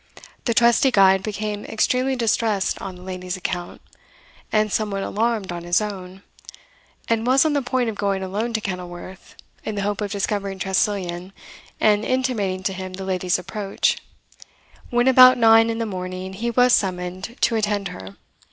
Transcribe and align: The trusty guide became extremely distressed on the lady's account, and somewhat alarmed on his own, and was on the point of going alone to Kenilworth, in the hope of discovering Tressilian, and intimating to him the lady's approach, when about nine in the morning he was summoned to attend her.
The 0.45 0.55
trusty 0.55 0.89
guide 0.89 1.21
became 1.21 1.63
extremely 1.63 2.15
distressed 2.15 2.81
on 2.81 2.95
the 2.95 3.03
lady's 3.03 3.37
account, 3.37 3.81
and 4.51 4.71
somewhat 4.71 5.03
alarmed 5.03 5.51
on 5.51 5.63
his 5.63 5.79
own, 5.79 6.23
and 7.07 7.27
was 7.27 7.45
on 7.45 7.53
the 7.53 7.61
point 7.61 7.87
of 7.87 7.97
going 7.99 8.23
alone 8.23 8.51
to 8.53 8.61
Kenilworth, 8.61 9.35
in 9.63 9.75
the 9.75 9.83
hope 9.83 10.01
of 10.01 10.11
discovering 10.11 10.57
Tressilian, 10.57 11.33
and 11.79 12.03
intimating 12.03 12.63
to 12.63 12.73
him 12.73 12.93
the 12.93 13.05
lady's 13.05 13.37
approach, 13.37 13.99
when 14.89 15.07
about 15.07 15.37
nine 15.37 15.69
in 15.69 15.77
the 15.77 15.85
morning 15.85 16.33
he 16.33 16.49
was 16.49 16.73
summoned 16.73 17.37
to 17.41 17.55
attend 17.55 17.89
her. 17.89 18.15